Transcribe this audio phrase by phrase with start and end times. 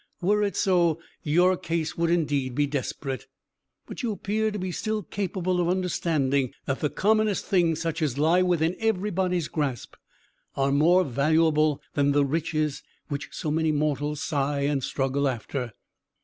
[0.19, 3.27] Were it so, your case would indeed be desperate.
[3.85, 8.17] But you appear to be still capable of understanding that the commonest things, such as
[8.17, 9.93] lie within everybody's grasp,
[10.55, 15.71] are more valuable than the riches which so many mortals sigh and struggle after.